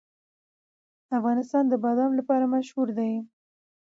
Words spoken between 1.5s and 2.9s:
د بادام لپاره مشهور